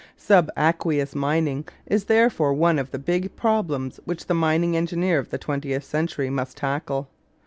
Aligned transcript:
Subaqueous 0.17 1.13
mining 1.13 1.63
is 1.85 2.05
therefore 2.05 2.55
one 2.55 2.79
of 2.79 2.89
the 2.89 2.97
big 2.97 3.35
problems 3.35 3.99
which 4.03 4.25
the 4.25 4.33
mining 4.33 4.75
engineer 4.75 5.19
of 5.19 5.29
the 5.29 5.37
twentieth 5.37 5.83
century 5.83 6.31
must 6.31 6.57
tackle. 6.57 7.07